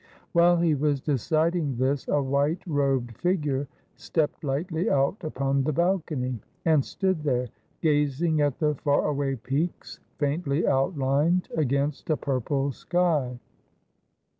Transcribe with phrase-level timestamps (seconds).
[0.31, 3.67] While he was deciding this a white robed figure
[3.97, 7.49] stepped lightly out upon the balcony, and stood there,
[7.83, 13.37] gazing at the far away peaks faintly outlined against a purple sky.